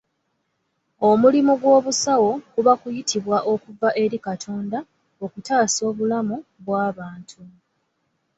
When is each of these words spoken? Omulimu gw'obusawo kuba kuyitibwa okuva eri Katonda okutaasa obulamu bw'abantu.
Omulimu 1.09 1.53
gw'obusawo 1.61 2.31
kuba 2.53 2.73
kuyitibwa 2.81 3.37
okuva 3.53 3.89
eri 4.03 4.17
Katonda 4.27 4.79
okutaasa 5.25 5.81
obulamu 5.89 6.37
bw'abantu. 6.65 7.41